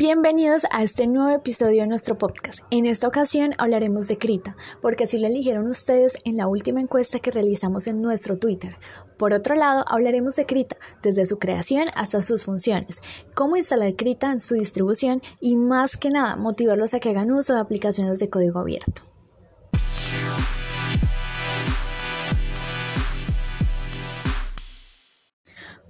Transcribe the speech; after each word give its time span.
Bienvenidos 0.00 0.62
a 0.70 0.82
este 0.82 1.06
nuevo 1.06 1.28
episodio 1.28 1.82
de 1.82 1.86
nuestro 1.86 2.16
podcast. 2.16 2.60
En 2.70 2.86
esta 2.86 3.06
ocasión 3.06 3.52
hablaremos 3.58 4.08
de 4.08 4.16
Krita, 4.16 4.56
porque 4.80 5.04
así 5.04 5.18
lo 5.18 5.26
eligieron 5.26 5.68
ustedes 5.68 6.16
en 6.24 6.38
la 6.38 6.46
última 6.46 6.80
encuesta 6.80 7.18
que 7.18 7.30
realizamos 7.30 7.86
en 7.86 8.00
nuestro 8.00 8.38
Twitter. 8.38 8.78
Por 9.18 9.34
otro 9.34 9.56
lado, 9.56 9.84
hablaremos 9.86 10.36
de 10.36 10.46
Krita, 10.46 10.78
desde 11.02 11.26
su 11.26 11.38
creación 11.38 11.88
hasta 11.94 12.22
sus 12.22 12.44
funciones, 12.44 13.02
cómo 13.34 13.58
instalar 13.58 13.94
Krita 13.94 14.32
en 14.32 14.38
su 14.38 14.54
distribución 14.54 15.20
y 15.38 15.56
más 15.56 15.98
que 15.98 16.08
nada 16.08 16.36
motivarlos 16.36 16.94
a 16.94 17.00
que 17.00 17.10
hagan 17.10 17.30
uso 17.30 17.52
de 17.52 17.60
aplicaciones 17.60 18.18
de 18.20 18.30
código 18.30 18.58
abierto. 18.58 19.09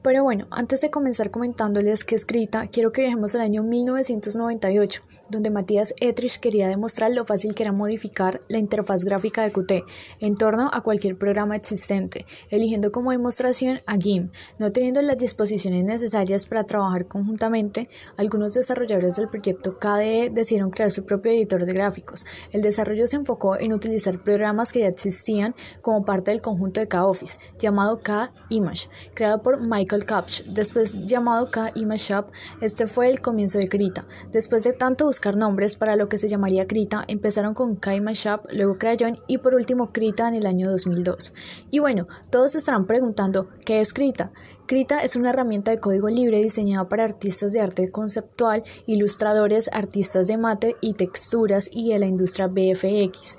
Pero 0.02 0.22
bueno, 0.22 0.46
antes 0.50 0.80
de 0.80 0.90
comenzar 0.90 1.30
comentándoles 1.30 2.04
qué 2.04 2.14
escrita, 2.14 2.68
quiero 2.68 2.90
que 2.90 3.02
viajemos 3.02 3.34
al 3.34 3.42
año 3.42 3.62
1998, 3.62 5.02
donde 5.30 5.50
Matías 5.50 5.94
Etrich 6.00 6.40
quería 6.40 6.68
demostrar 6.68 7.10
lo 7.12 7.24
fácil 7.24 7.54
que 7.54 7.62
era 7.62 7.72
modificar 7.72 8.40
la 8.48 8.58
interfaz 8.58 9.04
gráfica 9.04 9.42
de 9.42 9.52
Qt 9.52 9.84
en 10.18 10.34
torno 10.34 10.70
a 10.72 10.80
cualquier 10.80 11.16
programa 11.16 11.56
existente, 11.56 12.26
eligiendo 12.50 12.92
como 12.92 13.12
demostración 13.12 13.80
a 13.86 13.96
GIMP. 13.96 14.32
No 14.58 14.72
teniendo 14.72 15.00
las 15.02 15.18
disposiciones 15.18 15.84
necesarias 15.84 16.46
para 16.46 16.64
trabajar 16.64 17.06
conjuntamente, 17.06 17.88
algunos 18.16 18.54
desarrolladores 18.54 19.16
del 19.16 19.28
proyecto 19.28 19.78
KDE 19.78 20.30
decidieron 20.30 20.70
crear 20.70 20.90
su 20.90 21.04
propio 21.04 21.32
editor 21.32 21.64
de 21.64 21.72
gráficos. 21.72 22.26
El 22.52 22.62
desarrollo 22.62 23.06
se 23.06 23.16
enfocó 23.16 23.56
en 23.58 23.72
utilizar 23.72 24.22
programas 24.22 24.72
que 24.72 24.80
ya 24.80 24.88
existían 24.88 25.54
como 25.80 26.04
parte 26.04 26.30
del 26.30 26.40
conjunto 26.40 26.80
de 26.80 26.88
K-Office, 26.88 27.38
llamado 27.58 28.00
K-Image, 28.00 28.88
creado 29.14 29.42
por 29.42 29.60
Michael 29.60 30.04
Kapsch, 30.04 30.44
después 30.46 31.06
llamado 31.06 31.50
K-Image 31.50 32.12
Shop. 32.12 32.26
Este 32.60 32.86
fue 32.86 33.08
el 33.08 33.20
comienzo 33.20 33.58
de 33.58 33.68
Krita. 33.68 34.06
Después 34.32 34.64
de 34.64 34.72
tanto 34.72 35.06
buscar 35.06 35.19
nombres 35.36 35.76
para 35.76 35.96
lo 35.96 36.08
que 36.08 36.18
se 36.18 36.28
llamaría 36.28 36.66
Krita, 36.66 37.04
empezaron 37.06 37.54
con 37.54 37.76
K-Image 37.76 38.28
Shop, 38.28 38.40
luego 38.52 38.78
Crayon 38.78 39.18
y 39.26 39.38
por 39.38 39.54
último 39.54 39.92
Krita 39.92 40.28
en 40.28 40.34
el 40.34 40.46
año 40.46 40.70
2002. 40.70 41.32
Y 41.70 41.78
bueno, 41.78 42.08
todos 42.30 42.54
estarán 42.54 42.86
preguntando, 42.86 43.48
¿qué 43.64 43.80
es 43.80 43.92
Krita? 43.92 44.32
Krita 44.66 45.02
es 45.02 45.16
una 45.16 45.30
herramienta 45.30 45.72
de 45.72 45.78
código 45.78 46.08
libre 46.08 46.38
diseñada 46.38 46.88
para 46.88 47.04
artistas 47.04 47.52
de 47.52 47.60
arte 47.60 47.90
conceptual, 47.90 48.62
ilustradores, 48.86 49.68
artistas 49.72 50.28
de 50.28 50.36
mate 50.36 50.76
y 50.80 50.94
texturas 50.94 51.68
y 51.72 51.92
de 51.92 51.98
la 51.98 52.06
industria 52.06 52.46
BFX. 52.46 53.36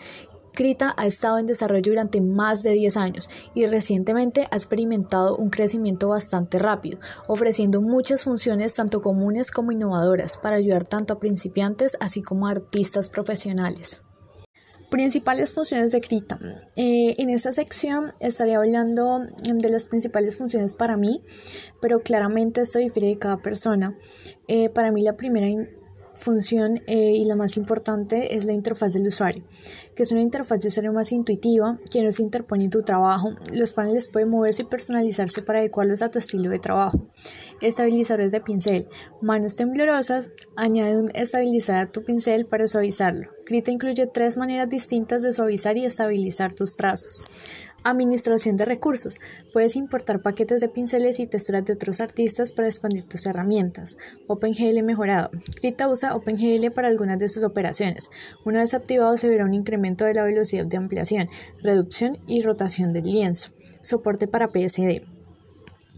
Krita 0.53 0.93
ha 0.97 1.05
estado 1.05 1.37
en 1.37 1.45
desarrollo 1.45 1.91
durante 1.91 2.21
más 2.21 2.63
de 2.63 2.71
10 2.71 2.97
años 2.97 3.29
y 3.53 3.65
recientemente 3.65 4.47
ha 4.51 4.55
experimentado 4.55 5.35
un 5.37 5.49
crecimiento 5.49 6.09
bastante 6.09 6.59
rápido, 6.59 6.99
ofreciendo 7.27 7.81
muchas 7.81 8.23
funciones 8.23 8.75
tanto 8.75 9.01
comunes 9.01 9.51
como 9.51 9.71
innovadoras 9.71 10.37
para 10.37 10.57
ayudar 10.57 10.85
tanto 10.85 11.13
a 11.13 11.19
principiantes 11.19 11.97
así 11.99 12.21
como 12.21 12.47
a 12.47 12.51
artistas 12.51 13.09
profesionales. 13.09 14.01
Principales 14.89 15.53
funciones 15.53 15.93
de 15.93 16.01
Krita. 16.01 16.37
Eh, 16.75 17.15
en 17.17 17.29
esta 17.29 17.53
sección 17.53 18.11
estaré 18.19 18.55
hablando 18.55 19.21
de 19.41 19.69
las 19.69 19.85
principales 19.85 20.37
funciones 20.37 20.75
para 20.75 20.97
mí, 20.97 21.23
pero 21.81 22.01
claramente 22.01 22.59
esto 22.59 22.77
difiere 22.77 23.07
de 23.07 23.17
cada 23.17 23.37
persona. 23.37 23.97
Eh, 24.49 24.67
para 24.67 24.91
mí 24.91 25.01
la 25.01 25.15
primera 25.15 25.47
función 26.21 26.81
eh, 26.87 27.11
y 27.15 27.25
la 27.25 27.35
más 27.35 27.57
importante 27.57 28.35
es 28.35 28.45
la 28.45 28.53
interfaz 28.53 28.93
del 28.93 29.07
usuario, 29.07 29.43
que 29.95 30.03
es 30.03 30.11
una 30.11 30.21
interfaz 30.21 30.59
de 30.61 30.69
usuario 30.69 30.93
más 30.93 31.11
intuitiva 31.11 31.79
que 31.91 32.03
no 32.03 32.11
se 32.11 32.23
interpone 32.23 32.65
en 32.65 32.69
tu 32.69 32.83
trabajo. 32.83 33.31
Los 33.51 33.73
paneles 33.73 34.07
pueden 34.07 34.29
moverse 34.29 34.61
y 34.61 34.65
personalizarse 34.65 35.41
para 35.41 35.59
adecuarlos 35.59 36.01
a 36.01 36.09
tu 36.09 36.19
estilo 36.19 36.49
de 36.49 36.59
trabajo. 36.59 37.07
Estabilizadores 37.61 38.31
de 38.31 38.41
pincel. 38.41 38.87
Manos 39.21 39.55
temblorosas. 39.55 40.29
Añade 40.55 40.97
un 40.97 41.11
estabilizador 41.13 41.81
a 41.81 41.91
tu 41.91 42.03
pincel 42.03 42.45
para 42.45 42.67
suavizarlo. 42.67 43.29
Krita 43.45 43.71
incluye 43.71 44.07
tres 44.07 44.37
maneras 44.37 44.69
distintas 44.69 45.21
de 45.21 45.31
suavizar 45.31 45.77
y 45.77 45.85
estabilizar 45.85 46.53
tus 46.53 46.75
trazos. 46.75 47.23
Administración 47.83 48.57
de 48.57 48.65
recursos. 48.65 49.19
Puedes 49.53 49.75
importar 49.75 50.21
paquetes 50.21 50.61
de 50.61 50.69
pinceles 50.69 51.19
y 51.19 51.25
texturas 51.25 51.65
de 51.65 51.73
otros 51.73 51.99
artistas 51.99 52.51
para 52.51 52.67
expandir 52.67 53.05
tus 53.05 53.25
herramientas. 53.25 53.97
OpenGL 54.27 54.83
mejorado. 54.83 55.31
Krita 55.55 55.89
usa 55.89 56.15
OpenGL 56.15 56.71
para 56.71 56.89
algunas 56.89 57.17
de 57.17 57.27
sus 57.27 57.43
operaciones. 57.43 58.11
Una 58.45 58.59
vez 58.59 58.75
activado 58.75 59.17
se 59.17 59.29
verá 59.29 59.45
un 59.45 59.55
incremento 59.55 60.05
de 60.05 60.13
la 60.13 60.23
velocidad 60.23 60.65
de 60.65 60.77
ampliación, 60.77 61.29
reducción 61.63 62.19
y 62.27 62.43
rotación 62.43 62.93
del 62.93 63.05
lienzo. 63.05 63.49
Soporte 63.81 64.27
para 64.27 64.49
PSD. 64.49 65.10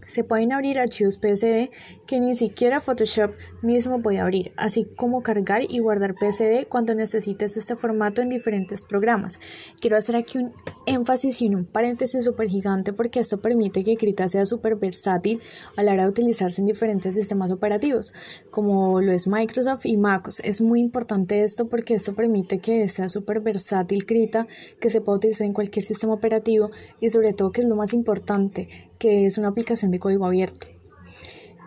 Se 0.06 0.24
pueden 0.24 0.52
abrir 0.52 0.78
archivos 0.78 1.18
PSD 1.18 1.70
que 2.06 2.20
ni 2.20 2.34
siquiera 2.34 2.80
Photoshop 2.80 3.32
mismo 3.62 4.02
puede 4.02 4.20
abrir, 4.20 4.52
así 4.56 4.86
como 4.96 5.22
cargar 5.22 5.62
y 5.68 5.78
guardar 5.78 6.14
PSD 6.14 6.68
cuando 6.68 6.94
necesites 6.94 7.56
este 7.56 7.76
formato 7.76 8.22
en 8.22 8.28
diferentes 8.28 8.84
programas. 8.84 9.40
Quiero 9.80 9.96
hacer 9.96 10.16
aquí 10.16 10.38
un 10.38 10.52
énfasis 10.86 11.42
y 11.42 11.48
un 11.48 11.64
paréntesis 11.64 12.24
súper 12.24 12.48
gigante 12.48 12.92
porque 12.92 13.20
esto 13.20 13.40
permite 13.40 13.82
que 13.82 13.96
Krita 13.96 14.28
sea 14.28 14.46
súper 14.46 14.76
versátil 14.76 15.40
a 15.76 15.82
la 15.82 15.92
hora 15.92 16.04
de 16.04 16.10
utilizarse 16.10 16.60
en 16.60 16.66
diferentes 16.66 17.14
sistemas 17.14 17.50
operativos, 17.50 18.12
como 18.50 19.00
lo 19.00 19.12
es 19.12 19.26
Microsoft 19.26 19.86
y 19.86 19.96
MacOS. 19.96 20.40
Es 20.40 20.60
muy 20.60 20.80
importante 20.80 21.42
esto 21.42 21.68
porque 21.68 21.94
esto 21.94 22.14
permite 22.14 22.58
que 22.58 22.88
sea 22.88 23.08
súper 23.08 23.40
versátil 23.40 24.06
Krita, 24.06 24.46
que 24.80 24.90
se 24.90 25.00
pueda 25.00 25.18
utilizar 25.18 25.46
en 25.46 25.52
cualquier 25.52 25.84
sistema 25.84 26.14
operativo 26.14 26.70
y 27.00 27.08
sobre 27.10 27.32
todo 27.32 27.52
que 27.52 27.62
es 27.62 27.66
lo 27.66 27.76
más 27.76 27.92
importante, 27.92 28.68
que 28.98 29.26
es 29.26 29.38
una 29.38 29.48
aplicación 29.48 29.90
de 29.90 29.98
código 29.98 30.26
abierto. 30.26 30.66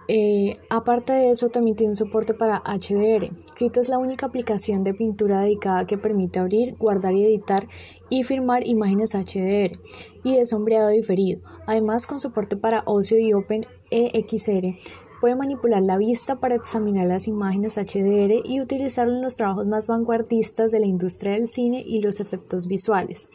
Eh, 0.09 0.57
aparte 0.69 1.11
de 1.11 1.31
eso, 1.31 1.49
también 1.49 1.75
tiene 1.75 1.91
un 1.91 1.95
soporte 1.95 2.33
para 2.33 2.63
HDR. 2.65 3.29
Krita 3.55 3.81
es 3.81 3.89
la 3.89 3.97
única 3.97 4.25
aplicación 4.25 4.81
de 4.81 4.93
pintura 4.93 5.41
dedicada 5.41 5.85
que 5.85 5.97
permite 5.97 6.39
abrir, 6.39 6.77
guardar 6.77 7.13
y 7.13 7.25
editar 7.25 7.67
y 8.09 8.23
firmar 8.23 8.65
imágenes 8.65 9.13
HDR 9.13 9.77
y 10.23 10.38
de 10.38 10.45
sombreado 10.45 10.89
diferido. 10.89 11.41
Además, 11.65 12.07
con 12.07 12.19
soporte 12.19 12.55
para 12.55 12.83
Ocio 12.85 13.19
y 13.19 13.33
OpenEXR, 13.33 14.77
puede 15.19 15.35
manipular 15.35 15.81
la 15.83 15.97
vista 15.97 16.39
para 16.39 16.55
examinar 16.55 17.07
las 17.07 17.27
imágenes 17.27 17.75
HDR 17.75 18.41
y 18.45 18.61
utilizarlo 18.61 19.13
en 19.13 19.21
los 19.21 19.35
trabajos 19.35 19.67
más 19.67 19.88
vanguardistas 19.88 20.71
de 20.71 20.79
la 20.79 20.85
industria 20.85 21.33
del 21.33 21.47
cine 21.47 21.83
y 21.85 21.99
los 22.01 22.21
efectos 22.21 22.67
visuales. 22.67 23.29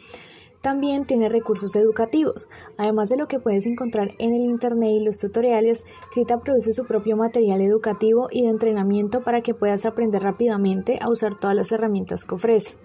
También 0.63 1.03
tiene 1.03 1.29
recursos 1.29 1.75
educativos. 1.75 2.49
Además 2.79 3.09
de 3.09 3.17
lo 3.17 3.27
que 3.27 3.41
puedes 3.41 3.67
encontrar 3.67 4.11
en 4.19 4.33
el 4.33 4.43
Internet 4.43 4.91
y 4.93 5.05
los 5.05 5.19
tutoriales, 5.19 5.85
Krita 6.13 6.41
produce 6.41 6.73
su 6.73 6.87
propio 6.87 7.17
material 7.17 7.61
educativo 7.61 8.29
y 8.31 8.43
de 8.43 8.51
entrenamiento 8.51 9.23
para 9.25 9.43
que 9.43 9.55
puedas 9.55 9.85
aprender 9.87 10.23
rápidamente 10.23 10.99
a 11.03 11.11
usar 11.11 11.37
todas 11.37 11.57
las 11.57 11.73
herramientas 11.73 12.25
que 12.25 12.37
ofrece. 12.37 12.77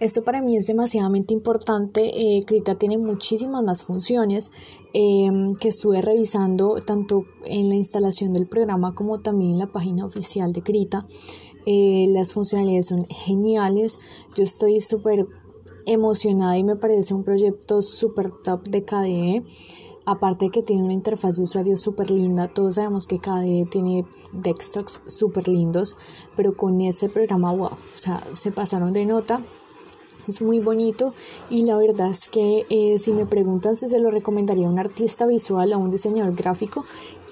Esto 0.00 0.24
para 0.24 0.42
mí 0.42 0.56
es 0.56 0.66
demasiadamente 0.66 1.32
importante. 1.32 2.10
Eh, 2.14 2.44
Krita 2.44 2.74
tiene 2.74 2.98
muchísimas 2.98 3.62
más 3.62 3.84
funciones 3.84 4.50
em, 4.92 5.54
que 5.54 5.68
estuve 5.68 6.02
revisando 6.02 6.74
tanto 6.84 7.26
en 7.44 7.68
la 7.68 7.76
instalación 7.76 8.32
del 8.32 8.46
programa 8.48 8.94
como 8.94 9.20
también 9.20 9.52
en 9.52 9.58
la 9.60 9.70
página 9.70 10.04
oficial 10.04 10.52
de 10.52 10.62
Krita. 10.62 11.06
Eh, 11.64 12.06
las 12.08 12.32
funcionalidades 12.32 12.88
son 12.88 13.06
geniales. 13.08 14.00
Yo 14.34 14.42
estoy 14.42 14.80
súper 14.80 15.26
emocionada 15.86 16.56
y 16.58 16.64
me 16.64 16.76
parece 16.76 17.14
un 17.14 17.24
proyecto 17.24 17.82
súper 17.82 18.30
top 18.42 18.64
de 18.68 18.84
KDE. 18.84 19.44
Aparte 20.06 20.46
de 20.46 20.50
que 20.50 20.62
tiene 20.62 20.82
una 20.82 20.92
interfaz 20.92 21.36
de 21.36 21.44
usuario 21.44 21.78
súper 21.78 22.10
linda, 22.10 22.48
todos 22.48 22.74
sabemos 22.74 23.06
que 23.06 23.18
KDE 23.18 23.66
tiene 23.70 24.04
desktops 24.32 25.00
súper 25.06 25.48
lindos, 25.48 25.96
pero 26.36 26.54
con 26.56 26.80
ese 26.82 27.08
programa, 27.08 27.52
wow, 27.52 27.68
o 27.68 27.78
sea, 27.94 28.22
se 28.32 28.52
pasaron 28.52 28.92
de 28.92 29.06
nota. 29.06 29.42
Es 30.28 30.40
muy 30.40 30.58
bonito 30.58 31.12
y 31.50 31.66
la 31.66 31.76
verdad 31.76 32.08
es 32.08 32.28
que 32.28 32.64
eh, 32.70 32.98
si 32.98 33.12
me 33.12 33.26
preguntan 33.26 33.74
si 33.74 33.88
se 33.88 33.98
lo 33.98 34.10
recomendaría 34.10 34.66
a 34.66 34.70
un 34.70 34.78
artista 34.78 35.26
visual 35.26 35.72
o 35.72 35.76
a 35.76 35.78
un 35.78 35.90
diseñador 35.90 36.34
gráfico, 36.34 36.86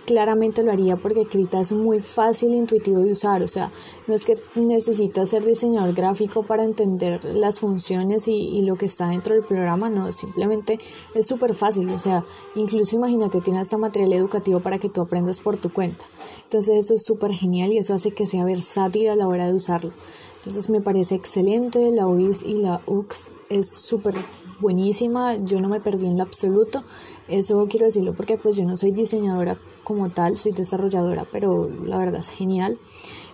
claramente 0.07 0.63
lo 0.63 0.73
haría 0.73 0.97
porque 0.97 1.25
Krita 1.25 1.61
es 1.61 1.73
muy 1.73 2.01
fácil 2.01 2.53
e 2.53 2.57
intuitivo 2.57 3.01
de 3.01 3.13
usar, 3.13 3.43
o 3.43 3.49
sea, 3.49 3.71
no 4.07 4.15
es 4.15 4.25
que 4.25 4.39
necesitas 4.55 5.31
ser 5.31 5.45
diseñador 5.45 5.95
gráfico 5.95 6.43
para 6.43 6.65
entender 6.65 7.25
las 7.25 7.61
funciones 7.61 8.29
y, 8.29 8.63
lo 8.63 8.77
que 8.77 8.87
está 8.87 9.09
dentro 9.09 9.35
del 9.35 9.45
programa, 9.45 9.91
no, 9.91 10.11
simplemente 10.13 10.79
es 11.15 11.27
súper 11.27 11.55
fácil, 11.55 11.91
o 11.91 11.99
sea, 11.99 12.25
incluso 12.55 12.95
imagínate, 12.97 13.41
tiene 13.41 13.61
hasta 13.61 13.77
material 13.77 14.13
educativo 14.13 14.61
para 14.61 14.79
que 14.79 14.89
tú 14.89 15.01
aprendas 15.01 15.41
por 15.41 15.57
tu 15.57 15.73
cuenta, 15.73 16.05
entonces 16.45 16.77
eso 16.77 16.95
es 16.95 17.05
súper 17.05 17.33
genial 17.33 17.73
y 17.73 17.79
eso 17.79 17.95
hace 17.95 18.13
que 18.13 18.27
sea 18.27 18.45
versátil 18.45 19.09
a 19.09 19.17
la 19.17 19.27
hora 19.27 19.47
de 19.47 19.55
usarlo, 19.55 19.93
entonces 20.37 20.71
me 20.71 20.81
parece 20.81 21.15
excelente, 21.15 21.91
la 21.91 22.07
UIS 22.07 22.45
y 22.45 22.55
la 22.55 22.81
UX 22.87 23.33
es 23.49 23.69
súper 23.69 24.15
buenísima, 24.61 25.37
yo 25.37 25.61
no 25.61 25.69
me 25.69 25.81
perdí 25.81 26.07
en 26.07 26.17
lo 26.17 26.23
absoluto, 26.23 26.85
eso 27.29 27.67
quiero 27.69 27.87
decirlo 27.87 28.15
porque 28.15 28.39
pues 28.39 28.57
yo 28.57 28.65
no 28.65 28.77
soy 28.77 28.93
diseñadora 28.93 29.59
como 29.85 30.11
tal, 30.11 30.37
soy 30.37 30.53
desarrolladora, 30.53 31.27
pero 31.31 31.69
la 31.85 31.99
verdad 31.99 32.21
es 32.21 32.31
genial. 32.31 32.79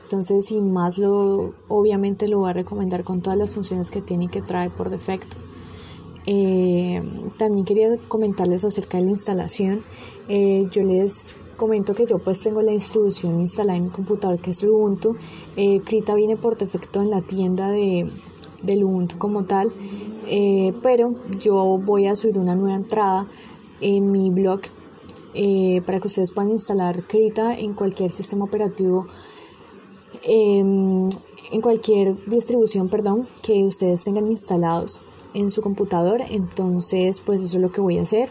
Entonces, 0.03 0.47
sin 0.47 0.73
más, 0.73 0.97
lo, 0.99 1.53
obviamente 1.69 2.29
lo 2.29 2.39
voy 2.39 2.51
a 2.51 2.55
recomendar 2.55 3.05
con 3.05 3.21
todas 3.21 3.39
las 3.39 3.55
funciones 3.55 3.91
que 3.91 4.01
tiene 4.01 4.25
y 4.25 4.29
que 4.29 4.41
trae 4.41 4.71
por 4.71 4.89
defecto. 4.89 5.37
Eh, 6.25 7.03
también 7.37 7.65
quería 7.65 7.97
comentarles 8.09 8.65
acerca 8.65 8.99
de 8.99 9.05
la 9.05 9.11
instalación. 9.11 9.83
Eh, 10.29 10.67
yo 10.71 10.83
les 10.83 11.37
comento 11.59 11.95
que 11.95 12.07
yo 12.07 12.19
pues 12.19 12.41
tengo 12.41 12.63
la 12.63 12.73
distribución 12.73 13.41
instalada 13.41 13.77
en 13.77 13.85
mi 13.85 13.91
computador 13.91 14.39
que 14.39 14.51
es 14.51 14.63
Ubuntu. 14.63 15.17
Eh, 15.57 15.81
Krita 15.81 16.15
viene 16.15 16.37
por 16.37 16.57
defecto 16.57 17.03
en 17.03 17.11
la 17.11 17.21
tienda 17.21 17.71
de, 17.71 18.11
del 18.63 18.85
Ubuntu 18.85 19.19
como 19.19 19.45
tal, 19.45 19.73
eh, 20.27 20.73
pero 20.83 21.15
yo 21.39 21.79
voy 21.79 22.07
a 22.07 22.17
subir 22.17 22.39
una 22.39 22.55
nueva 22.55 22.77
entrada 22.77 23.27
en 23.81 24.11
mi 24.11 24.31
blog 24.31 24.61
eh, 25.41 25.83
para 25.87 26.01
que 26.01 26.09
ustedes 26.09 26.33
puedan 26.33 26.51
instalar 26.51 27.05
Krita 27.05 27.57
en 27.57 27.73
cualquier 27.73 28.11
sistema 28.11 28.45
operativo, 28.45 29.07
em, 30.25 31.09
en 31.53 31.61
cualquier 31.61 32.17
distribución, 32.27 32.89
perdón, 32.89 33.25
que 33.41 33.63
ustedes 33.63 34.03
tengan 34.03 34.27
instalados 34.27 35.01
en 35.35 35.49
su 35.51 35.63
computador. 35.63 36.23
Entonces, 36.29 37.21
pues 37.21 37.45
eso 37.45 37.59
es 37.59 37.63
lo 37.63 37.71
que 37.71 37.81
voy 37.81 37.99
a 37.99 38.03
hacer 38.03 38.31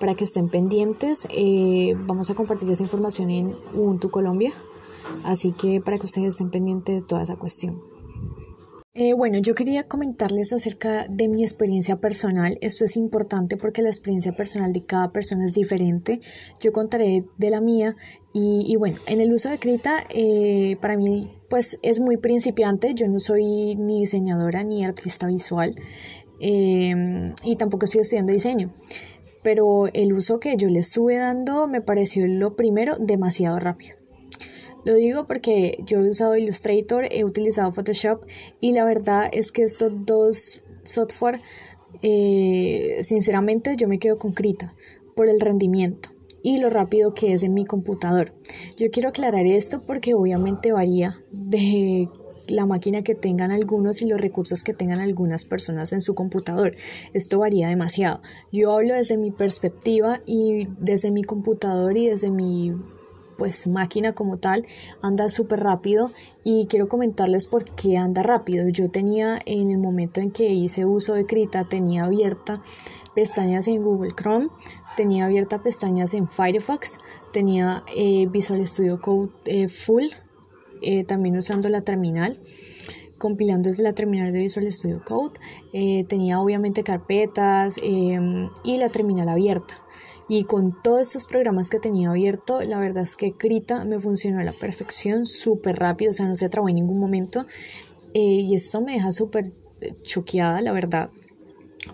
para 0.00 0.16
que 0.16 0.24
estén 0.24 0.48
pendientes. 0.48 1.28
Eh, 1.30 1.94
vamos 2.06 2.28
a 2.30 2.34
compartir 2.34 2.68
esa 2.70 2.82
información 2.82 3.30
en 3.30 3.54
Ubuntu 3.72 4.10
Colombia, 4.10 4.52
así 5.22 5.52
que 5.52 5.80
para 5.80 5.96
que 5.98 6.06
ustedes 6.06 6.30
estén 6.30 6.50
pendientes 6.50 7.02
de 7.02 7.06
toda 7.06 7.22
esa 7.22 7.36
cuestión. 7.36 7.97
Eh, 9.00 9.12
bueno, 9.12 9.38
yo 9.38 9.54
quería 9.54 9.84
comentarles 9.84 10.52
acerca 10.52 11.06
de 11.08 11.28
mi 11.28 11.44
experiencia 11.44 12.00
personal. 12.00 12.58
Esto 12.62 12.84
es 12.84 12.96
importante 12.96 13.56
porque 13.56 13.80
la 13.80 13.90
experiencia 13.90 14.32
personal 14.32 14.72
de 14.72 14.82
cada 14.82 15.12
persona 15.12 15.44
es 15.44 15.54
diferente. 15.54 16.18
Yo 16.60 16.72
contaré 16.72 17.24
de 17.36 17.50
la 17.50 17.60
mía 17.60 17.94
y, 18.32 18.74
bueno, 18.74 18.98
en 19.06 19.20
el 19.20 19.32
uso 19.32 19.50
de 19.50 19.58
Krita, 19.58 20.04
eh, 20.10 20.78
para 20.80 20.96
mí 20.96 21.30
pues 21.48 21.78
es 21.82 22.00
muy 22.00 22.16
principiante. 22.16 22.92
Yo 22.94 23.06
no 23.06 23.20
soy 23.20 23.76
ni 23.76 24.00
diseñadora 24.00 24.64
ni 24.64 24.84
artista 24.84 25.28
visual 25.28 25.76
y 26.40 27.56
tampoco 27.56 27.84
estoy 27.84 28.00
estudiando 28.00 28.32
diseño 28.32 28.72
pero 29.42 29.86
el 29.92 30.12
uso 30.12 30.40
que 30.40 30.56
yo 30.56 30.68
le 30.68 30.80
estuve 30.80 31.16
dando 31.16 31.68
me 31.68 31.80
pareció 31.80 32.26
lo 32.26 32.54
primero 32.54 32.96
demasiado 32.98 33.58
rápido. 33.58 33.97
Lo 34.84 34.94
digo 34.94 35.26
porque 35.26 35.78
yo 35.84 36.00
he 36.00 36.10
usado 36.10 36.36
Illustrator, 36.36 37.06
he 37.10 37.24
utilizado 37.24 37.72
Photoshop 37.72 38.24
y 38.60 38.72
la 38.72 38.84
verdad 38.84 39.28
es 39.32 39.52
que 39.52 39.62
estos 39.62 39.92
dos 40.06 40.60
software, 40.84 41.40
eh, 42.02 42.98
sinceramente 43.02 43.76
yo 43.76 43.88
me 43.88 43.98
quedo 43.98 44.18
con 44.18 44.32
Krita 44.32 44.74
por 45.14 45.28
el 45.28 45.40
rendimiento 45.40 46.10
y 46.42 46.58
lo 46.58 46.70
rápido 46.70 47.14
que 47.14 47.32
es 47.32 47.42
en 47.42 47.54
mi 47.54 47.64
computador. 47.64 48.32
Yo 48.76 48.90
quiero 48.90 49.08
aclarar 49.08 49.46
esto 49.46 49.82
porque 49.82 50.14
obviamente 50.14 50.72
varía 50.72 51.22
de 51.30 52.08
la 52.46 52.66
máquina 52.66 53.02
que 53.02 53.14
tengan 53.14 53.50
algunos 53.50 54.00
y 54.02 54.06
los 54.06 54.20
recursos 54.20 54.64
que 54.64 54.72
tengan 54.72 55.00
algunas 55.00 55.44
personas 55.44 55.92
en 55.92 56.00
su 56.00 56.14
computador. 56.14 56.76
Esto 57.12 57.38
varía 57.38 57.68
demasiado. 57.68 58.20
Yo 58.52 58.72
hablo 58.72 58.94
desde 58.94 59.18
mi 59.18 59.30
perspectiva 59.30 60.22
y 60.24 60.66
desde 60.78 61.10
mi 61.10 61.22
computador 61.22 61.96
y 61.96 62.08
desde 62.08 62.30
mi 62.30 62.74
pues 63.38 63.68
máquina 63.68 64.12
como 64.12 64.38
tal 64.38 64.66
anda 65.00 65.28
súper 65.28 65.60
rápido 65.60 66.10
y 66.44 66.66
quiero 66.66 66.88
comentarles 66.88 67.46
por 67.46 67.64
qué 67.70 67.96
anda 67.96 68.22
rápido. 68.22 68.68
Yo 68.68 68.90
tenía 68.90 69.38
en 69.46 69.70
el 69.70 69.78
momento 69.78 70.20
en 70.20 70.32
que 70.32 70.50
hice 70.50 70.84
uso 70.84 71.14
de 71.14 71.24
Krita 71.24 71.64
tenía 71.64 72.04
abierta 72.04 72.60
pestañas 73.14 73.68
en 73.68 73.82
Google 73.82 74.12
Chrome, 74.14 74.48
tenía 74.96 75.24
abierta 75.24 75.62
pestañas 75.62 76.12
en 76.14 76.28
Firefox, 76.28 76.98
tenía 77.32 77.84
eh, 77.96 78.26
Visual 78.26 78.66
Studio 78.66 79.00
Code 79.00 79.30
eh, 79.44 79.68
full 79.68 80.04
eh, 80.82 81.04
también 81.04 81.36
usando 81.36 81.68
la 81.68 81.82
terminal 81.82 82.40
compilando 83.18 83.68
desde 83.68 83.82
la 83.82 83.92
terminal 83.92 84.32
de 84.32 84.38
Visual 84.38 84.72
Studio 84.72 85.02
Code. 85.04 85.40
Tenía 86.06 86.40
obviamente 86.40 86.84
carpetas 86.84 87.76
em, 87.82 88.48
y 88.62 88.76
la 88.76 88.90
terminal 88.90 89.28
abierta. 89.28 89.82
Y 90.28 90.44
con 90.44 90.80
todos 90.82 91.00
estos 91.00 91.26
programas 91.26 91.70
que 91.70 91.78
tenía 91.78 92.10
abierto, 92.10 92.60
la 92.60 92.78
verdad 92.78 93.02
es 93.02 93.16
que 93.16 93.32
Krita 93.32 93.84
me 93.84 93.98
funcionó 93.98 94.40
a 94.40 94.44
la 94.44 94.52
perfección, 94.52 95.26
súper 95.26 95.76
rápido, 95.76 96.10
o 96.10 96.12
sea, 96.12 96.26
no 96.26 96.36
se 96.36 96.48
trabó 96.48 96.68
en 96.68 96.76
ningún 96.76 96.98
momento. 96.98 97.46
Eh, 98.14 98.20
y 98.20 98.54
esto 98.54 98.80
me 98.80 98.92
deja 98.92 99.12
súper 99.12 99.52
choqueada, 100.02 100.60
la 100.60 100.72
verdad, 100.72 101.10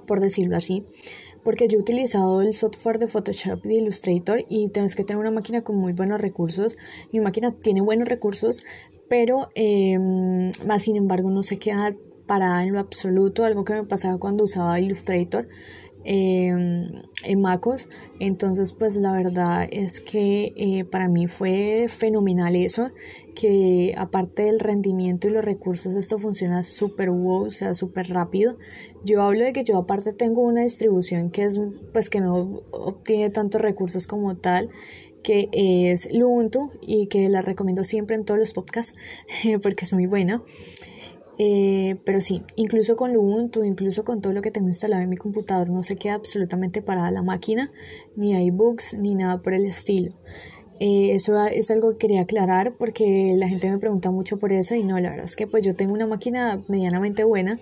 por 0.07 0.21
decirlo 0.21 0.57
así 0.57 0.85
porque 1.45 1.69
yo 1.69 1.79
he 1.79 1.81
utilizado 1.81 2.41
el 2.41 2.55
software 2.55 2.99
de 2.99 3.07
Photoshop 3.07 3.65
y 3.67 3.77
Illustrator 3.77 4.45
y 4.49 4.71
tienes 4.71 4.97
que 4.97 5.05
tener 5.05 5.21
una 5.21 5.31
máquina 5.31 5.63
con 5.63 5.77
muy 5.77 5.93
buenos 5.93 6.21
recursos. 6.21 6.77
Mi 7.13 7.21
máquina 7.21 7.53
tiene 7.53 7.83
buenos 7.83 8.09
recursos, 8.09 8.65
pero 9.09 9.51
em, 9.55 10.51
más 10.67 10.83
sin 10.83 10.97
embargo 10.97 11.31
no 11.31 11.43
se 11.43 11.59
queda 11.59 11.95
parada 12.27 12.63
en 12.65 12.73
lo 12.73 12.81
absoluto, 12.81 13.45
algo 13.45 13.65
que 13.65 13.75
me 13.75 13.85
pasaba 13.85 14.19
cuando 14.19 14.45
usaba 14.45 14.81
Illustrator. 14.81 15.47
Em, 16.07 17.03
en 17.25 17.41
MacOS. 17.41 17.89
Entonces, 18.21 18.73
pues 18.73 18.97
la 18.99 19.13
verdad 19.13 19.67
es 19.71 20.03
que 20.03 20.53
eh, 20.55 20.85
para 20.85 21.09
mí 21.09 21.29
fue 21.29 21.87
fenomenal 21.89 22.57
eso, 22.57 22.91
que 23.35 23.95
aparte 23.97 24.43
del 24.43 24.61
rendimiento 24.61 25.29
y 25.29 25.31
los 25.31 25.43
recursos, 25.43 25.97
esto 25.97 26.19
funciona 26.19 26.63
súper 26.63 27.11
wow, 27.11 27.47
o 27.47 27.51
sea, 27.51 27.73
súper 27.73 28.11
rápido. 28.11 28.59
Yo 29.03 29.23
hablo 29.23 29.45
de 29.45 29.55
que 29.55 29.65
yo 29.65 29.79
aparte 29.79 30.13
tengo 30.13 30.43
una 30.43 30.61
distribución 30.61 31.31
que 31.31 31.45
es, 31.45 31.59
pues 31.95 32.11
que 32.11 32.21
no 32.21 32.63
obtiene 32.71 33.31
tantos 33.31 33.63
recursos 33.63 34.07
como 34.07 34.37
tal 34.37 34.69
que 35.23 35.49
es 35.53 36.11
Ubuntu 36.13 36.71
y 36.83 37.07
que 37.07 37.31
la 37.31 37.41
recomiendo 37.41 37.83
siempre 37.83 38.15
en 38.15 38.27
todos 38.27 38.39
los 38.39 38.53
podcasts 38.53 38.95
porque 39.63 39.87
es 39.87 39.95
muy 39.95 40.05
buena. 40.05 40.43
Eh, 41.39 41.97
pero 42.05 42.21
sí, 42.21 42.43
incluso 42.57 42.97
con 42.97 43.17
Ubuntu, 43.17 43.65
incluso 43.65 44.05
con 44.05 44.21
todo 44.21 44.33
lo 44.33 44.43
que 44.43 44.51
tengo 44.51 44.69
instalado 44.69 45.03
en 45.03 45.11
mi 45.11 45.17
computador, 45.17 45.69
no 45.71 45.83
se 45.83 45.97
queda 45.97 46.15
absolutamente 46.15 46.83
parada 46.83 47.11
la 47.11 47.23
máquina, 47.23 47.71
ni 48.17 48.35
hay 48.35 48.51
bugs, 48.51 48.95
ni 48.95 49.15
nada 49.15 49.43
por 49.43 49.55
el 49.55 49.67
estilo. 49.67 50.13
Eh, 50.81 51.15
eso 51.15 51.41
es 51.47 51.71
algo 51.71 51.93
que 51.93 51.99
quería 51.99 52.23
aclarar 52.23 52.75
porque 52.77 53.35
la 53.37 53.49
gente 53.49 53.71
me 53.71 53.79
pregunta 53.79 54.11
mucho 54.11 54.39
por 54.39 54.53
eso 54.53 54.75
y 54.75 54.83
no, 54.83 54.99
la 54.99 55.11
verdad 55.11 55.25
es 55.25 55.37
que 55.37 55.47
pues 55.47 55.65
yo 55.65 55.77
tengo 55.77 55.93
una 55.93 56.07
máquina 56.07 56.63
medianamente 56.67 57.23
buena, 57.23 57.61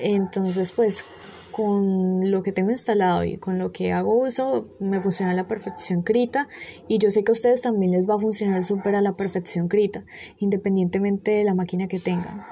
entonces 0.00 0.72
pues 0.72 1.04
con 1.52 2.30
lo 2.30 2.42
que 2.44 2.52
tengo 2.52 2.70
instalado 2.70 3.24
y 3.24 3.36
con 3.36 3.58
lo 3.58 3.72
que 3.72 3.92
hago 3.92 4.16
uso 4.16 4.68
me 4.78 5.00
funciona 5.00 5.32
a 5.32 5.34
la 5.34 5.48
perfección 5.48 6.02
Krita 6.02 6.48
y 6.86 6.98
yo 6.98 7.10
sé 7.10 7.24
que 7.24 7.30
a 7.30 7.32
ustedes 7.32 7.62
también 7.62 7.90
les 7.90 8.08
va 8.08 8.14
a 8.14 8.20
funcionar 8.20 8.62
súper 8.62 8.94
a 8.94 9.02
la 9.02 9.14
perfección 9.14 9.66
Krita 9.66 10.04
independientemente 10.38 11.32
de 11.32 11.44
la 11.44 11.54
máquina 11.54 11.88
que 11.88 11.98
tengan. 11.98 12.44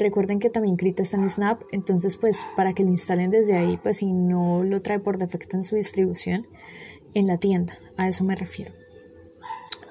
Recuerden 0.00 0.38
que 0.38 0.48
también 0.48 0.76
Krita 0.76 1.02
está 1.02 1.18
en 1.18 1.28
Snap, 1.28 1.60
entonces 1.72 2.16
pues 2.16 2.46
para 2.56 2.72
que 2.72 2.84
lo 2.84 2.88
instalen 2.88 3.30
desde 3.30 3.54
ahí, 3.54 3.76
pues 3.76 3.98
si 3.98 4.10
no 4.12 4.64
lo 4.64 4.80
trae 4.80 4.98
por 4.98 5.18
defecto 5.18 5.58
en 5.58 5.62
su 5.62 5.76
distribución 5.76 6.46
en 7.12 7.26
la 7.26 7.36
tienda, 7.36 7.74
a 7.98 8.08
eso 8.08 8.24
me 8.24 8.34
refiero. 8.34 8.72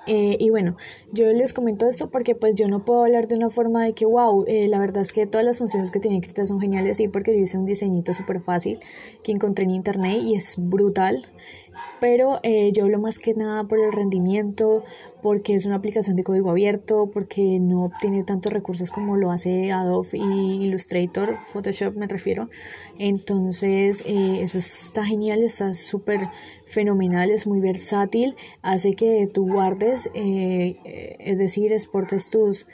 Eh, 0.07 0.37
y 0.39 0.49
bueno, 0.49 0.77
yo 1.13 1.31
les 1.31 1.53
comento 1.53 1.87
esto 1.87 2.09
porque 2.09 2.33
pues 2.33 2.55
yo 2.55 2.67
no 2.67 2.83
puedo 2.83 3.03
hablar 3.03 3.27
de 3.27 3.35
una 3.35 3.51
forma 3.51 3.83
de 3.85 3.93
que, 3.93 4.07
wow, 4.07 4.45
eh, 4.47 4.67
la 4.67 4.79
verdad 4.79 5.03
es 5.03 5.13
que 5.13 5.27
todas 5.27 5.45
las 5.45 5.59
funciones 5.59 5.91
que 5.91 5.99
tiene 5.99 6.21
Krita 6.21 6.43
son 6.47 6.59
geniales, 6.59 6.97
sí, 6.97 7.07
porque 7.07 7.31
yo 7.35 7.41
hice 7.41 7.59
un 7.59 7.65
diseñito 7.65 8.15
súper 8.15 8.41
fácil 8.41 8.79
que 9.23 9.31
encontré 9.31 9.65
en 9.65 9.71
internet 9.71 10.17
y 10.23 10.33
es 10.33 10.55
brutal 10.57 11.27
pero 11.99 12.39
eh, 12.43 12.71
yo 12.71 12.85
hablo 12.85 12.99
más 12.99 13.19
que 13.19 13.33
nada 13.33 13.65
por 13.65 13.79
el 13.79 13.91
rendimiento, 13.91 14.83
porque 15.21 15.55
es 15.55 15.65
una 15.65 15.75
aplicación 15.75 16.15
de 16.15 16.23
código 16.23 16.49
abierto, 16.49 17.09
porque 17.13 17.59
no 17.59 17.83
obtiene 17.85 18.23
tantos 18.23 18.53
recursos 18.53 18.91
como 18.91 19.17
lo 19.17 19.31
hace 19.31 19.71
Adobe 19.71 20.17
y 20.17 20.65
Illustrator, 20.65 21.37
Photoshop 21.51 21.95
me 21.95 22.07
refiero. 22.07 22.49
Entonces, 22.97 24.03
eh, 24.05 24.41
eso 24.41 24.57
está 24.57 25.05
genial, 25.05 25.43
está 25.43 25.73
súper 25.73 26.29
fenomenal, 26.65 27.31
es 27.31 27.47
muy 27.47 27.59
versátil, 27.59 28.35
hace 28.61 28.93
que 28.93 29.27
tú 29.31 29.47
guardes, 29.47 30.09
eh, 30.13 31.17
es 31.19 31.39
decir, 31.39 31.73
exportes 31.73 32.29
tus, 32.29 32.67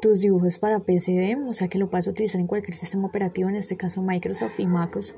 tus 0.00 0.20
dibujos 0.20 0.58
para 0.58 0.80
PCD, 0.80 1.36
o 1.48 1.52
sea 1.52 1.68
que 1.68 1.78
lo 1.78 1.90
puedes 1.90 2.06
utilizar 2.06 2.40
en 2.40 2.46
cualquier 2.46 2.76
sistema 2.76 3.08
operativo, 3.08 3.48
en 3.48 3.56
este 3.56 3.76
caso 3.76 4.02
Microsoft 4.02 4.60
y 4.60 4.66
MacOS. 4.66 5.16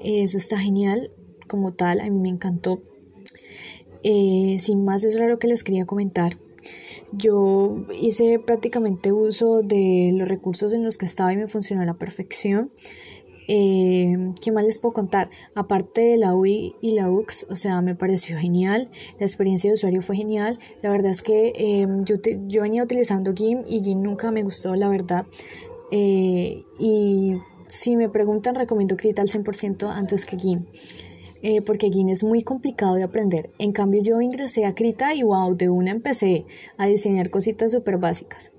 Eso 0.00 0.36
está 0.36 0.58
genial 0.58 1.10
como 1.46 1.72
tal, 1.72 2.00
a 2.00 2.04
mí 2.04 2.18
me 2.18 2.28
encantó. 2.28 2.80
Eh, 4.02 4.58
sin 4.60 4.84
más, 4.84 5.04
eso 5.04 5.18
era 5.18 5.28
lo 5.28 5.38
que 5.38 5.48
les 5.48 5.64
quería 5.64 5.86
comentar. 5.86 6.36
Yo 7.12 7.86
hice 7.98 8.38
prácticamente 8.38 9.12
uso 9.12 9.62
de 9.62 10.12
los 10.14 10.28
recursos 10.28 10.72
en 10.72 10.84
los 10.84 10.98
que 10.98 11.06
estaba 11.06 11.32
y 11.32 11.36
me 11.36 11.48
funcionó 11.48 11.82
a 11.82 11.86
la 11.86 11.94
perfección. 11.94 12.70
Eh, 13.48 14.32
¿Qué 14.42 14.50
más 14.50 14.64
les 14.64 14.78
puedo 14.78 14.92
contar? 14.92 15.30
Aparte 15.54 16.00
de 16.00 16.16
la 16.16 16.34
UI 16.34 16.74
y 16.80 16.92
la 16.92 17.10
UX, 17.10 17.46
o 17.48 17.56
sea, 17.56 17.80
me 17.80 17.94
pareció 17.94 18.38
genial. 18.38 18.90
La 19.18 19.26
experiencia 19.26 19.70
de 19.70 19.74
usuario 19.74 20.02
fue 20.02 20.16
genial. 20.16 20.58
La 20.82 20.90
verdad 20.90 21.10
es 21.10 21.22
que 21.22 21.52
eh, 21.54 21.86
yo, 22.04 22.16
yo 22.46 22.62
venía 22.62 22.82
utilizando 22.82 23.32
GIMP 23.34 23.64
y 23.68 23.82
GIMP 23.82 24.02
nunca 24.02 24.30
me 24.30 24.42
gustó, 24.42 24.74
la 24.74 24.88
verdad. 24.88 25.26
Eh, 25.90 26.64
y 26.78 27.34
si 27.68 27.96
me 27.96 28.08
preguntan, 28.08 28.54
recomiendo 28.54 28.96
Krita 28.96 29.22
al 29.22 29.28
100% 29.28 29.88
antes 29.90 30.26
que 30.26 30.36
GIMP. 30.36 30.66
Eh, 31.42 31.60
porque 31.60 31.90
GIMP 31.90 32.10
es 32.10 32.24
muy 32.24 32.42
complicado 32.42 32.94
de 32.94 33.02
aprender. 33.02 33.50
En 33.58 33.72
cambio, 33.72 34.02
yo 34.02 34.20
ingresé 34.20 34.64
a 34.64 34.74
Krita 34.74 35.14
y 35.14 35.22
wow, 35.22 35.54
de 35.54 35.68
una 35.68 35.90
empecé 35.90 36.46
a 36.76 36.86
diseñar 36.86 37.30
cositas 37.30 37.72
súper 37.72 37.98
básicas. 37.98 38.52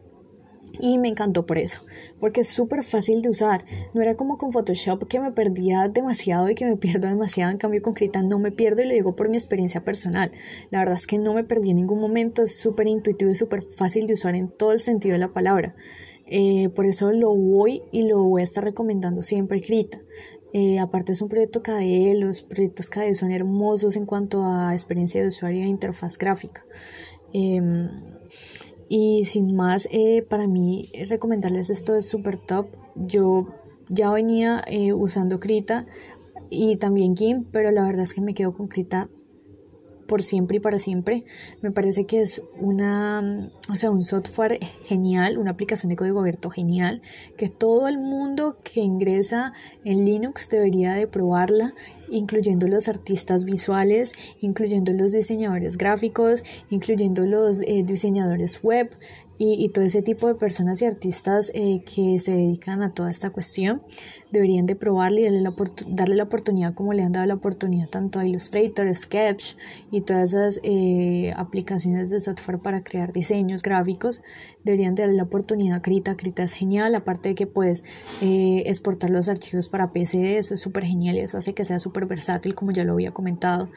y 0.80 1.00
me 1.00 1.08
encantó 1.08 1.48
por 1.48 1.58
eso, 1.58 1.82
porque 2.20 2.42
es 2.42 2.50
súper 2.50 2.84
fácil 2.84 3.24
de 3.24 3.30
usar. 3.30 3.66
No 3.96 4.02
era 4.02 4.16
como 4.16 4.38
con 4.38 4.52
Photoshop 4.52 5.08
que 5.08 5.20
me 5.20 5.32
perdía 5.32 5.88
demasiado 5.88 6.50
y 6.50 6.56
que 6.56 6.66
me 6.66 6.78
pierdo 6.84 7.08
demasiado. 7.08 7.52
En 7.52 7.58
cambio, 7.58 7.82
con 7.82 7.94
Krita 7.94 8.22
no 8.22 8.38
me 8.38 8.52
pierdo 8.52 8.84
y 8.84 8.86
lo 8.86 8.94
digo 8.94 9.16
por 9.16 9.30
mi 9.30 9.38
experiencia 9.38 9.84
personal. 9.84 10.32
La 10.70 10.80
verdad 10.80 10.96
es 10.96 11.08
que 11.08 11.18
no 11.18 11.34
me 11.34 11.44
perdí 11.44 11.72
en 11.72 11.78
ningún 11.78 12.00
momento. 12.00 12.44
Es 12.44 12.58
súper 12.58 12.88
intuitivo 12.88 13.32
y 13.32 13.36
súper 13.36 13.64
fácil 13.64 14.06
de 14.06 14.14
usar 14.14 14.36
en 14.36 14.50
todo 14.50 14.72
el 14.72 14.80
sentido 14.80 15.14
de 15.14 15.20
la 15.20 15.34
palabra. 15.34 15.76
Eh, 16.30 16.70
por 16.76 16.86
eso 16.86 17.12
lo 17.14 17.34
voy 17.34 17.84
y 17.92 18.04
lo 18.04 18.22
voy 18.24 18.42
a 18.42 18.44
estar 18.44 18.64
recomendando 18.64 19.24
siempre 19.24 19.62
Krita. 19.62 20.00
Eh, 20.54 20.80
aparte 20.80 21.12
es 21.12 21.22
un 21.22 21.30
proyecto 21.30 21.62
KDE, 21.62 22.16
los 22.18 22.42
proyectos 22.42 22.90
KDE 22.90 23.14
son 23.16 23.32
hermosos 23.32 23.96
en 23.96 24.06
cuanto 24.06 24.46
a 24.46 24.74
experiencia 24.74 25.22
de 25.22 25.28
usuario 25.28 25.64
e 25.64 25.68
interfaz 25.68 26.18
gráfica. 26.18 26.66
Em, 27.34 27.90
y 28.90 29.26
sin 29.26 29.56
más, 29.56 29.88
eh, 29.92 30.26
para 30.28 30.48
mí 30.48 30.90
recomendarles 31.10 31.70
esto 31.70 31.96
es 31.96 32.08
súper 32.08 32.38
top. 32.38 32.68
Yo 32.96 33.48
ya 33.90 34.12
venía 34.12 34.64
eh, 34.68 34.94
usando 34.94 35.40
Krita 35.40 35.86
y 36.50 36.78
también 36.78 37.16
GIMP, 37.16 37.50
pero 37.52 37.72
la 37.72 37.84
verdad 37.84 38.04
es 38.04 38.14
que 38.14 38.22
me 38.22 38.34
quedo 38.34 38.54
con 38.54 38.68
Krita 38.68 39.10
por 40.08 40.24
siempre 40.24 40.58
y 40.58 40.60
para 40.60 40.80
siempre. 40.80 41.24
Me 41.62 41.72
parece 41.72 42.06
que 42.06 42.22
es 42.22 42.42
una, 42.60 43.52
o 43.70 43.76
sea, 43.76 43.92
un 43.92 44.04
software 44.04 44.60
genial, 44.86 45.38
una 45.38 45.52
aplicación 45.52 45.90
de 45.90 45.96
código 45.96 46.20
abierto 46.20 46.50
genial, 46.50 47.02
que 47.38 47.50
todo 47.50 47.88
el 47.88 47.98
mundo 47.98 48.58
que 48.64 48.82
ingresa 48.82 49.54
en 49.84 50.06
Linux 50.06 50.50
debería 50.50 50.94
de 50.94 51.08
probarla 51.08 51.74
incluyendo 52.10 52.68
los 52.68 52.88
artistas 52.88 53.44
visuales, 53.44 54.14
incluyendo 54.40 54.94
los 54.94 55.12
diseñadores 55.12 55.78
gráficos, 55.78 56.44
incluyendo 56.70 57.26
los 57.26 57.62
eh, 57.62 57.84
diseñadores 57.86 58.62
web 58.64 58.90
y, 59.40 59.70
todo 59.70 59.86
ese 59.86 60.02
tipo 60.02 60.28
de 60.28 60.34
personas 60.34 60.82
y 60.82 60.86
artistas 60.86 61.52
eh, 61.54 61.84
que 61.84 62.20
se 62.20 62.32
dedican 62.32 62.82
a 62.82 62.94
toda 62.94 63.12
esta 63.12 63.30
cuestión. 63.30 63.84
Deberían 64.32 64.66
de 64.66 64.76
probarle 64.76 65.22
y 65.22 65.24
darle 65.26 65.42
la, 65.42 65.54
darle 65.90 66.16
la 66.16 66.24
oportunidad 66.24 66.74
como 66.74 66.92
le 66.94 67.04
han 67.04 67.12
dado 67.12 67.28
la 67.28 67.36
oportunidad 67.36 67.88
tanto 67.88 68.20
a 68.20 68.26
Illustrator, 68.26 68.94
Sketch 68.96 69.56
y 69.92 70.02
todas 70.02 70.34
esas 70.34 70.60
eh, 70.64 71.34
aplicaciones 71.38 72.10
de 72.10 72.20
software 72.20 72.60
para 72.60 72.84
crear 72.84 73.14
diseños 73.14 73.62
gráficos. 73.62 74.24
Deberían 74.64 74.96
de 74.96 75.04
darle 75.04 75.18
la 75.18 75.24
oportunidad 75.24 75.78
a 75.78 75.82
Krita. 75.84 76.18
Krita 76.18 76.42
es 76.42 76.54
genial, 76.54 76.96
aparte 76.96 77.30
de 77.30 77.36
que 77.36 77.46
puedes 77.46 77.84
exportar 78.22 79.12
los 79.12 79.30
archivos 79.30 79.70
para 79.70 79.94
PC, 79.94 80.38
eso 80.38 80.56
es 80.56 80.62
súper 80.62 80.86
genial 80.86 81.16
y 81.16 81.20
eso 81.20 81.38
hace 81.38 81.54
que 81.54 81.64
sea 81.64 81.80
súper 81.80 81.97
versátil, 82.06 82.54
como 82.54 82.72
ya 82.72 82.84
lo 82.84 82.94
había 82.94 83.12
comentado. 83.12 83.70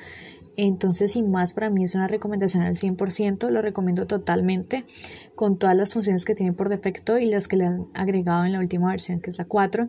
Entonces, 0.57 1.12
sin 1.12 1.31
más, 1.31 1.55
para 1.55 1.71
mí 1.71 1.85
es 1.85 1.95
una 1.95 2.07
recomendación 2.07 2.62
al 2.65 2.75
100%, 2.75 3.49
lo 3.49 3.62
recomiendo 3.62 4.07
totalmente, 4.07 4.85
con 5.35 5.59
todas 5.59 5.75
las 5.75 5.95
funciones 5.95 6.25
que 6.25 6.35
tiene 6.35 6.53
por 6.53 6.69
defecto 6.69 7.19
y 7.19 7.27
las 7.27 7.49
que 7.49 7.57
le 7.57 7.65
han 7.65 7.87
agregado 7.95 8.45
en 8.45 8.53
la 8.53 8.59
última 8.59 8.91
versión, 8.91 9.21
que 9.21 9.31
es 9.31 9.39
la 9.39 9.47
4. 9.47 9.89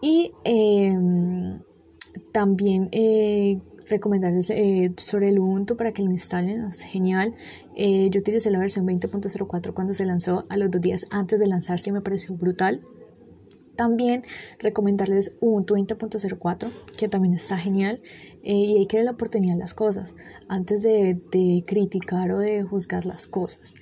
Y 0.00 0.32
em, 0.44 1.60
también 2.32 2.88
eh, 2.92 3.60
recomendarles 3.90 4.48
eh, 4.50 4.92
sobre 4.96 5.28
el 5.28 5.38
Ubuntu 5.38 5.76
para 5.76 5.92
que 5.92 6.02
lo 6.02 6.10
instalen, 6.10 6.64
es 6.64 6.82
genial. 6.82 7.34
Eh, 7.76 8.08
yo 8.10 8.20
utilicé 8.20 8.50
la 8.50 8.58
versión 8.58 8.86
20.04 8.86 9.74
cuando 9.74 9.92
se 9.92 10.06
lanzó 10.06 10.46
a 10.48 10.56
los 10.56 10.70
dos 10.70 10.80
días 10.80 11.06
antes 11.10 11.40
de 11.40 11.46
lanzarse 11.46 11.90
y 11.90 11.92
me 11.92 12.00
pareció 12.00 12.34
brutal. 12.34 12.80
También 13.80 14.24
recomendarles 14.58 15.38
Ubuntu 15.40 15.74
20.04, 15.74 16.70
que 16.98 17.08
también 17.08 17.32
está 17.32 17.56
genial 17.56 18.02
eh, 18.42 18.52
y 18.52 18.76
hay 18.76 18.86
que 18.86 18.98
dar 18.98 19.06
la 19.06 19.12
oportunidad 19.12 19.56
a 19.56 19.60
las 19.60 19.72
cosas 19.72 20.14
antes 20.48 20.82
de, 20.82 21.18
de 21.32 21.64
criticar 21.66 22.30
o 22.30 22.40
de 22.40 22.62
juzgar 22.62 23.06
las 23.06 23.26
cosas. 23.26 23.74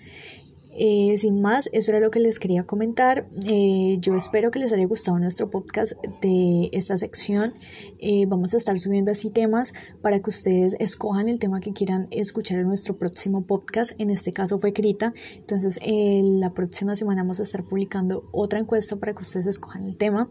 Eh, 0.81 1.19
sin 1.19 1.41
más, 1.41 1.69
eso 1.73 1.91
era 1.91 1.99
lo 1.99 2.13
que 2.13 2.21
les 2.21 2.39
quería 2.39 2.63
comentar. 2.63 3.29
Eh, 3.47 3.99
yo 4.01 4.15
espero 4.15 4.53
que 4.53 4.61
les 4.61 4.73
haya 4.73 4.87
gustado 4.87 5.19
nuestro 5.19 5.51
podcast 5.51 5.93
de 6.23 6.69
esta 6.73 6.97
sección. 6.97 7.53
Eh, 7.99 8.27
vamos 8.27 8.55
a 8.55 8.59
estar 8.59 8.79
subiendo 8.79 9.11
así 9.11 9.31
temas 9.31 9.75
para 10.03 10.21
que 10.21 10.31
ustedes 10.31 10.77
escojan 10.79 11.29
el 11.29 11.41
tema 11.41 11.59
que 11.59 11.73
quieran 11.73 12.07
escuchar 12.13 12.61
en 12.61 12.69
nuestro 12.69 12.97
próximo 12.97 13.45
podcast. 13.45 14.01
En 14.01 14.11
este 14.11 14.33
caso 14.33 14.61
fue 14.61 14.73
Crita. 14.73 15.13
Entonces, 15.35 15.81
la 15.83 16.55
próxima 16.55 16.95
semana 16.95 17.23
vamos 17.23 17.41
a 17.41 17.43
estar 17.43 17.65
publicando 17.65 18.29
otra 18.31 18.61
encuesta 18.61 18.95
para 18.97 19.15
que 19.15 19.23
ustedes 19.23 19.47
escojan 19.47 19.85
el 19.85 19.97
tema. 19.97 20.31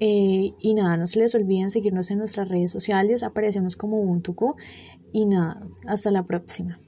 y 0.00 0.74
nada, 0.74 0.96
no 0.96 1.06
se 1.06 1.20
les 1.20 1.34
olviden 1.36 1.70
seguirnos 1.70 2.10
en 2.10 2.18
nuestras 2.18 2.48
redes 2.48 2.72
sociales. 2.72 3.22
Aparecemos 3.22 3.76
como 3.76 4.00
Ubuntu. 4.00 4.34
Y 5.12 5.26
nada, 5.26 5.62
hasta 5.86 6.10
la 6.10 6.24
próxima. 6.24 6.78